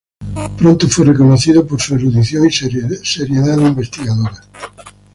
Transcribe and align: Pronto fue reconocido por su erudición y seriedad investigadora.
Pronto 0.57 0.87
fue 0.87 1.05
reconocido 1.05 1.63
por 1.67 1.79
su 1.79 1.93
erudición 1.93 2.47
y 2.47 2.51
seriedad 2.51 3.59
investigadora. 3.59 4.41